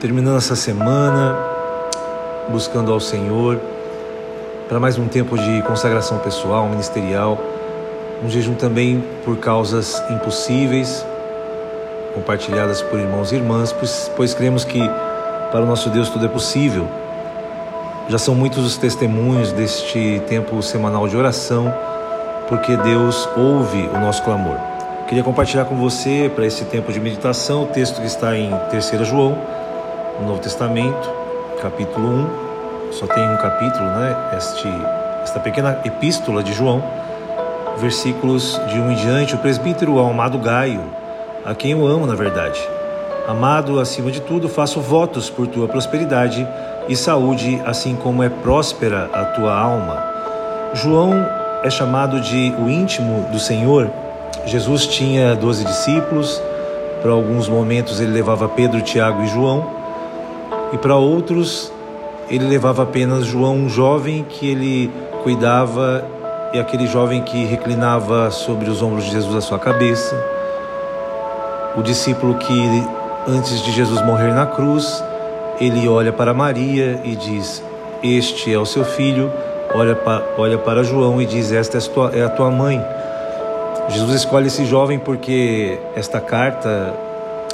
terminando 0.00 0.38
essa 0.38 0.56
semana, 0.56 1.36
buscando 2.48 2.90
ao 2.90 2.98
Senhor 2.98 3.60
para 4.66 4.80
mais 4.80 4.96
um 4.96 5.06
tempo 5.06 5.36
de 5.36 5.60
consagração 5.62 6.18
pessoal, 6.20 6.66
ministerial, 6.66 7.38
um 8.24 8.30
jejum 8.30 8.54
também 8.54 9.04
por 9.26 9.36
causas 9.36 10.02
impossíveis, 10.10 11.04
compartilhadas 12.14 12.80
por 12.80 12.98
irmãos 12.98 13.30
e 13.30 13.36
irmãs, 13.36 13.72
pois, 13.72 14.10
pois 14.16 14.32
cremos 14.32 14.64
que 14.64 14.80
para 15.52 15.60
o 15.60 15.66
nosso 15.66 15.90
Deus 15.90 16.08
tudo 16.08 16.24
é 16.24 16.28
possível. 16.28 16.88
Já 18.08 18.16
são 18.16 18.34
muitos 18.34 18.64
os 18.64 18.78
testemunhos 18.78 19.52
deste 19.52 20.22
tempo 20.26 20.62
semanal 20.62 21.06
de 21.08 21.16
oração, 21.16 21.74
porque 22.48 22.74
Deus 22.74 23.28
ouve 23.36 23.90
o 23.94 23.98
nosso 24.00 24.22
clamor. 24.22 24.56
Queria 25.08 25.22
compartilhar 25.22 25.66
com 25.66 25.76
você, 25.76 26.30
para 26.34 26.46
esse 26.46 26.64
tempo 26.64 26.90
de 26.90 26.98
meditação, 26.98 27.64
o 27.64 27.66
texto 27.66 28.00
que 28.00 28.06
está 28.06 28.34
em 28.34 28.50
3 28.70 29.06
João, 29.06 29.59
no 30.20 30.28
Novo 30.28 30.40
Testamento, 30.40 31.10
capítulo 31.60 32.06
1. 32.06 32.92
Só 32.92 33.06
tem 33.06 33.28
um 33.30 33.36
capítulo, 33.36 33.84
né? 33.84 34.16
Este, 34.36 34.68
esta 35.22 35.40
pequena 35.40 35.80
epístola 35.84 36.42
de 36.42 36.52
João, 36.52 36.82
versículos 37.78 38.60
de 38.68 38.78
1 38.78 38.92
em 38.92 38.94
diante. 38.96 39.34
O 39.34 39.38
presbítero 39.38 39.98
ao 39.98 40.10
amado 40.10 40.38
Gaio, 40.38 40.82
a 41.44 41.54
quem 41.54 41.72
eu 41.72 41.86
amo, 41.86 42.06
na 42.06 42.14
verdade. 42.14 42.60
Amado, 43.26 43.78
acima 43.78 44.10
de 44.10 44.20
tudo, 44.20 44.48
faço 44.48 44.80
votos 44.80 45.30
por 45.30 45.46
tua 45.46 45.68
prosperidade 45.68 46.46
e 46.88 46.96
saúde, 46.96 47.62
assim 47.64 47.94
como 47.96 48.22
é 48.22 48.28
próspera 48.28 49.08
a 49.12 49.24
tua 49.26 49.56
alma. 49.56 50.02
João 50.74 51.26
é 51.62 51.70
chamado 51.70 52.20
de 52.20 52.54
o 52.58 52.68
íntimo 52.68 53.28
do 53.30 53.38
Senhor 53.38 53.90
Jesus 54.46 54.86
tinha 54.86 55.34
doze 55.36 55.64
discípulos, 55.64 56.40
para 57.02 57.12
alguns 57.12 57.48
momentos 57.48 58.00
ele 58.00 58.12
levava 58.12 58.48
Pedro, 58.48 58.80
Tiago 58.80 59.22
e 59.22 59.28
João, 59.28 59.79
e 60.72 60.78
para 60.78 60.96
outros 60.96 61.72
ele 62.30 62.46
levava 62.46 62.84
apenas 62.84 63.26
João, 63.26 63.56
um 63.56 63.68
jovem 63.68 64.24
que 64.28 64.48
ele 64.48 64.90
cuidava, 65.22 66.04
e 66.52 66.58
aquele 66.58 66.86
jovem 66.86 67.22
que 67.22 67.44
reclinava 67.44 68.30
sobre 68.30 68.70
os 68.70 68.82
ombros 68.82 69.04
de 69.04 69.10
Jesus 69.10 69.34
a 69.34 69.40
sua 69.40 69.58
cabeça, 69.58 70.16
o 71.76 71.82
discípulo 71.82 72.34
que 72.36 72.84
antes 73.28 73.62
de 73.62 73.72
Jesus 73.72 74.00
morrer 74.02 74.32
na 74.32 74.46
cruz, 74.46 75.02
ele 75.60 75.88
olha 75.88 76.12
para 76.12 76.32
Maria 76.32 77.00
e 77.04 77.14
diz: 77.14 77.62
Este 78.02 78.52
é 78.52 78.58
o 78.58 78.66
seu 78.66 78.84
filho. 78.84 79.30
Olha 79.74 79.96
olha 80.38 80.58
para 80.58 80.82
João 80.82 81.20
e 81.20 81.26
diz: 81.26 81.52
Esta 81.52 81.78
é 82.12 82.22
a 82.22 82.28
tua 82.28 82.50
mãe. 82.50 82.82
Jesus 83.88 84.14
escolhe 84.14 84.46
esse 84.46 84.64
jovem 84.64 84.98
porque 84.98 85.78
esta 85.94 86.20
carta, 86.20 86.94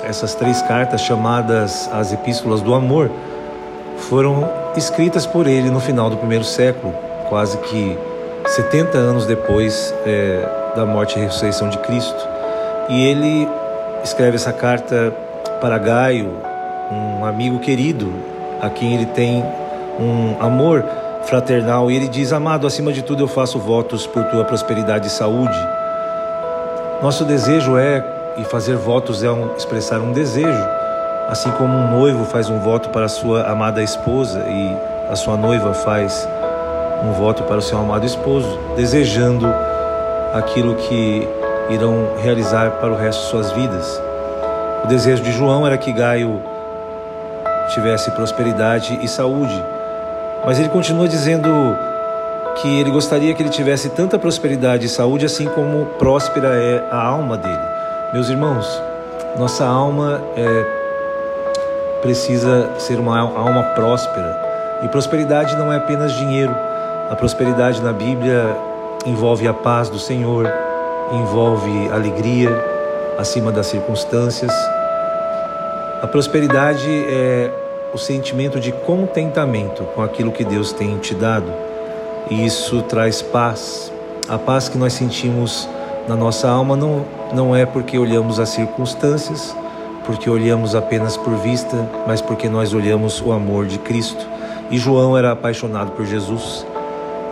essas 0.03 0.35
três 0.35 0.63
cartas 0.63 1.01
chamadas 1.01 1.89
as 1.93 2.13
Epístolas 2.13 2.61
do 2.61 2.75
Amor, 2.75 3.11
foram 4.09 4.49
escritas 4.77 5.27
por 5.27 5.47
ele 5.47 5.71
no 5.71 5.81
final 5.81 6.11
do 6.11 6.17
primeiro 6.17 6.45
século, 6.45 6.95
quase 7.29 7.59
que 7.59 7.99
70 8.47 8.97
anos 8.99 9.27
depois 9.27 9.95
é, 10.05 10.49
da 10.77 10.85
morte 10.85 11.19
e 11.19 11.23
ressurreição 11.23 11.69
de 11.69 11.79
Cristo. 11.79 12.29
E 12.89 13.05
ele 13.05 13.49
escreve 14.05 14.37
essa 14.37 14.53
carta 14.53 15.13
para 15.61 15.79
Gaio, 15.79 16.31
um 16.91 17.25
amigo 17.25 17.59
querido, 17.59 18.13
a 18.61 18.71
quem 18.71 18.95
ele 18.95 19.07
tem 19.07 19.45
um 19.99 20.37
amor 20.41 20.85
fraternal, 21.25 21.91
e 21.91 21.97
ele 21.97 22.07
diz: 22.07 22.33
Amado, 22.33 22.67
acima 22.67 22.93
de 22.93 23.03
tudo 23.03 23.25
eu 23.25 23.29
faço 23.29 23.59
votos 23.59 24.07
por 24.07 24.23
tua 24.25 24.45
prosperidade 24.45 25.09
e 25.09 25.11
saúde 25.11 25.59
nosso 27.03 27.25
desejo 27.25 27.77
é, 27.77 28.01
e 28.37 28.45
fazer 28.45 28.77
votos 28.77 29.23
é 29.23 29.31
um, 29.31 29.55
expressar 29.57 30.01
um 30.01 30.13
desejo, 30.13 30.69
assim 31.29 31.51
como 31.53 31.77
um 31.77 31.91
noivo 31.91 32.25
faz 32.25 32.49
um 32.49 32.59
voto 32.59 32.91
para 32.91 33.07
a 33.07 33.09
sua 33.09 33.51
amada 33.51 33.83
esposa 33.83 34.41
e 34.47 34.77
a 35.11 35.17
sua 35.17 35.37
noiva 35.37 35.73
faz 35.73 36.29
um 37.03 37.13
voto 37.13 37.43
para 37.45 37.59
o 37.59 37.63
seu 37.63 37.79
amado 37.79 38.05
esposo, 38.05 38.59
desejando 38.77 39.47
aquilo 40.33 40.75
que 40.75 41.27
irão 41.71 42.15
realizar 42.23 42.73
para 42.73 42.93
o 42.93 42.97
resto 42.97 43.23
de 43.23 43.31
suas 43.31 43.53
vidas. 43.53 44.03
O 44.85 44.87
desejo 44.87 45.23
de 45.23 45.33
João 45.33 45.67
era 45.67 45.77
que 45.77 45.93
Gaio 45.93 46.43
tivesse 47.75 48.11
prosperidade 48.13 48.99
e 49.03 49.09
saúde, 49.09 49.65
mas 50.45 50.59
ele 50.59 50.69
continua 50.69 51.09
dizendo 51.09 51.49
que 52.57 52.81
ele 52.81 52.91
gostaria 52.91 53.35
que 53.35 53.43
ele 53.43 53.51
tivesse 53.51 53.91
tanta 53.91 54.19
prosperidade 54.19 54.87
e 54.87 54.89
saúde 54.89 55.27
assim 55.27 55.47
como 55.47 55.87
próspera 55.99 56.55
é 56.55 56.85
a 56.91 57.03
alma 57.03 57.37
dele. 57.37 57.76
Meus 58.17 58.31
irmãos, 58.31 58.83
nossa 59.37 59.67
alma 59.67 60.23
é, 60.35 60.65
precisa 62.01 62.71
ser 62.79 62.99
uma 62.99 63.21
alma 63.21 63.63
próspera. 63.75 64.81
E 64.83 64.89
prosperidade 64.89 65.55
não 65.55 65.71
é 65.71 65.77
apenas 65.77 66.15
dinheiro. 66.15 66.57
A 67.11 67.15
prosperidade 67.15 67.83
na 67.83 67.93
Bíblia 67.93 68.57
envolve 69.05 69.47
a 69.47 69.53
paz 69.53 69.91
do 69.91 69.99
Senhor, 69.99 70.51
envolve 71.13 71.91
alegria 71.91 72.49
acima 73.19 73.53
das 73.53 73.67
circunstâncias. 73.67 74.53
A 76.01 76.07
prosperidade 76.07 76.89
é 77.11 77.51
o 77.93 77.99
sentimento 77.99 78.59
de 78.59 78.73
contentamento 78.73 79.85
com 79.95 80.03
aquilo 80.03 80.33
que 80.33 80.43
Deus 80.43 80.73
tem 80.73 80.97
te 80.97 81.15
dado 81.15 81.53
e 82.31 82.47
isso 82.47 82.81
traz 82.81 83.21
paz. 83.21 83.93
A 84.27 84.39
paz 84.39 84.71
que 84.71 84.79
nós 84.79 84.95
sentimos 84.95 85.69
na 86.09 86.17
nossa 86.17 86.49
alma 86.49 86.77
não, 86.77 87.05
não 87.33 87.55
é 87.55 87.67
porque 87.67 87.99
olhamos 87.99 88.39
as 88.39 88.51
circunstâncias, 88.51 89.57
porque 90.05 90.31
olhamos 90.31 90.75
apenas 90.75 91.17
por 91.17 91.35
vista, 91.37 91.89
mas 92.07 92.21
porque 92.21 92.49
nós 92.49 92.73
olhamos 92.73 93.21
o 93.21 93.33
amor 93.33 93.67
de 93.67 93.79
Cristo. 93.79 94.27
E 94.71 94.79
João 94.79 95.17
era 95.17 95.33
apaixonado 95.33 95.93
por 95.93 96.05
Jesus. 96.05 96.67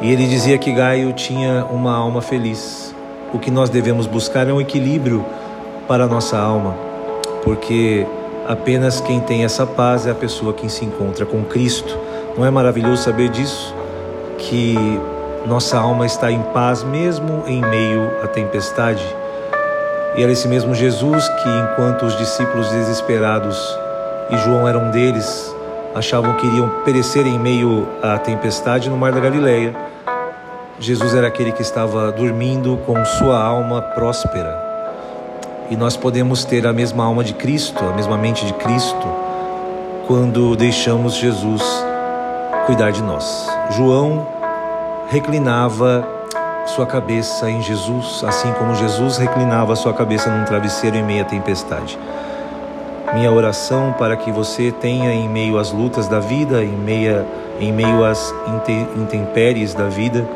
E 0.00 0.10
ele 0.10 0.26
dizia 0.26 0.58
que 0.58 0.72
Gaio 0.72 1.12
tinha 1.12 1.64
uma 1.70 1.94
alma 1.96 2.20
feliz. 2.20 2.94
O 3.32 3.38
que 3.38 3.50
nós 3.50 3.70
devemos 3.70 4.06
buscar 4.06 4.48
é 4.48 4.52
um 4.52 4.60
equilíbrio 4.60 5.24
para 5.86 6.04
a 6.04 6.06
nossa 6.06 6.38
alma, 6.38 6.74
porque 7.42 8.06
apenas 8.46 9.00
quem 9.00 9.20
tem 9.20 9.44
essa 9.44 9.66
paz 9.66 10.06
é 10.06 10.10
a 10.10 10.14
pessoa 10.14 10.52
que 10.52 10.68
se 10.68 10.84
encontra 10.84 11.24
com 11.24 11.44
Cristo. 11.44 11.98
Não 12.36 12.44
é 12.44 12.50
maravilhoso 12.50 13.02
saber 13.02 13.28
disso? 13.28 13.74
que 14.38 14.74
nossa 15.46 15.78
alma 15.78 16.06
está 16.06 16.32
em 16.32 16.40
paz 16.40 16.82
mesmo 16.82 17.44
em 17.46 17.60
meio 17.60 18.10
à 18.22 18.26
tempestade. 18.26 19.04
E 20.16 20.22
era 20.22 20.32
esse 20.32 20.48
mesmo 20.48 20.74
Jesus 20.74 21.28
que, 21.28 21.48
enquanto 21.48 22.06
os 22.06 22.16
discípulos 22.16 22.70
desesperados, 22.70 23.58
e 24.30 24.38
João 24.38 24.66
era 24.66 24.78
um 24.78 24.90
deles, 24.90 25.54
achavam 25.94 26.34
que 26.34 26.46
iriam 26.46 26.68
perecer 26.84 27.26
em 27.26 27.38
meio 27.38 27.86
à 28.02 28.16
tempestade 28.18 28.88
no 28.88 28.96
mar 28.96 29.12
da 29.12 29.20
Galileia, 29.20 29.74
Jesus 30.78 31.14
era 31.14 31.28
aquele 31.28 31.52
que 31.52 31.62
estava 31.62 32.10
dormindo 32.10 32.78
com 32.86 33.04
sua 33.04 33.42
alma 33.42 33.82
próspera. 33.82 34.62
E 35.70 35.76
nós 35.76 35.96
podemos 35.96 36.44
ter 36.44 36.66
a 36.66 36.72
mesma 36.72 37.04
alma 37.04 37.22
de 37.22 37.34
Cristo, 37.34 37.84
a 37.84 37.94
mesma 37.94 38.16
mente 38.16 38.44
de 38.46 38.52
Cristo, 38.54 39.06
quando 40.06 40.56
deixamos 40.56 41.14
Jesus 41.14 41.62
cuidar 42.66 42.90
de 42.90 43.02
nós. 43.02 43.46
João 43.70 44.33
reclinava 45.08 46.06
sua 46.66 46.86
cabeça 46.86 47.50
em 47.50 47.62
Jesus, 47.62 48.24
assim 48.26 48.52
como 48.52 48.74
Jesus 48.74 49.18
reclinava 49.18 49.76
sua 49.76 49.92
cabeça 49.92 50.30
num 50.30 50.44
travesseiro 50.44 50.96
em 50.96 51.02
meio 51.02 51.22
à 51.22 51.24
tempestade. 51.24 51.98
Minha 53.12 53.30
oração 53.30 53.94
para 53.98 54.16
que 54.16 54.32
você 54.32 54.72
tenha 54.72 55.12
em 55.12 55.28
meio 55.28 55.58
às 55.58 55.70
lutas 55.70 56.08
da 56.08 56.18
vida, 56.18 56.64
em, 56.64 56.72
meia, 56.72 57.24
em 57.60 57.72
meio 57.72 58.04
às 58.04 58.34
intempéries 58.96 59.74
da 59.74 59.88
vida 59.88 60.26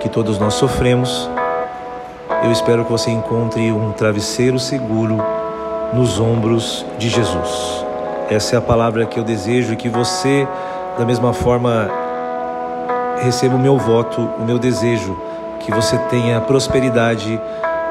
que 0.00 0.08
todos 0.08 0.38
nós 0.38 0.54
sofremos, 0.54 1.28
eu 2.44 2.52
espero 2.52 2.84
que 2.84 2.92
você 2.92 3.10
encontre 3.10 3.72
um 3.72 3.92
travesseiro 3.92 4.58
seguro 4.58 5.18
nos 5.92 6.20
ombros 6.20 6.84
de 6.98 7.08
Jesus. 7.08 7.84
Essa 8.30 8.56
é 8.56 8.58
a 8.58 8.62
palavra 8.62 9.06
que 9.06 9.18
eu 9.18 9.24
desejo 9.24 9.76
que 9.76 9.88
você, 9.88 10.46
da 10.98 11.04
mesma 11.04 11.32
forma, 11.32 11.90
receba 13.22 13.56
o 13.56 13.58
meu 13.58 13.78
voto, 13.78 14.20
o 14.38 14.44
meu 14.44 14.58
desejo, 14.58 15.16
que 15.60 15.72
você 15.72 15.98
tenha 16.10 16.40
prosperidade 16.40 17.40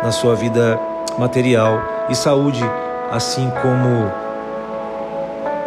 na 0.03 0.11
sua 0.11 0.35
vida 0.35 0.79
material 1.17 1.81
e 2.09 2.15
saúde, 2.15 2.63
assim 3.11 3.51
como 3.61 4.11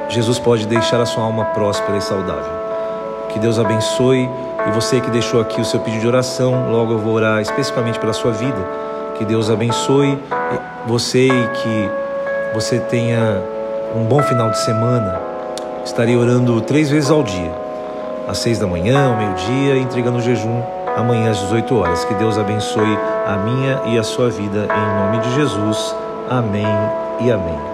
Jesus 0.08 0.38
pode 0.38 0.66
deixar 0.66 1.00
a 1.00 1.06
sua 1.06 1.24
alma 1.24 1.44
próspera 1.46 1.98
e 1.98 2.00
saudável. 2.00 2.58
Que 3.30 3.38
Deus 3.38 3.58
abençoe 3.58 4.28
e 4.66 4.70
você 4.70 5.00
que 5.00 5.10
deixou 5.10 5.40
aqui 5.40 5.60
o 5.60 5.64
seu 5.64 5.80
pedido 5.80 6.00
de 6.00 6.08
oração, 6.08 6.70
logo 6.70 6.92
eu 6.92 6.98
vou 6.98 7.14
orar 7.14 7.40
especificamente 7.40 7.98
pela 7.98 8.12
sua 8.12 8.32
vida. 8.32 8.58
Que 9.16 9.24
Deus 9.24 9.50
abençoe 9.50 10.18
você 10.86 11.26
e 11.26 11.48
que 11.48 11.90
você 12.54 12.78
tenha 12.78 13.42
um 13.94 14.04
bom 14.04 14.22
final 14.22 14.50
de 14.50 14.58
semana. 14.58 15.20
Estarei 15.84 16.16
orando 16.16 16.60
três 16.60 16.90
vezes 16.90 17.10
ao 17.10 17.22
dia 17.22 17.67
às 18.28 18.38
seis 18.38 18.58
da 18.58 18.66
manhã, 18.66 19.08
ao 19.08 19.16
meio-dia, 19.16 19.78
entregando 19.78 20.18
o 20.18 20.22
jejum 20.22 20.62
amanhã 20.96 21.30
às 21.30 21.38
18 21.40 21.76
horas. 21.76 22.04
Que 22.04 22.14
Deus 22.14 22.38
abençoe 22.38 22.98
a 23.26 23.36
minha 23.38 23.82
e 23.86 23.98
a 23.98 24.02
sua 24.02 24.28
vida 24.30 24.66
em 24.66 25.04
nome 25.04 25.18
de 25.20 25.34
Jesus. 25.34 25.94
Amém 26.28 26.66
e 27.20 27.30
amém. 27.30 27.68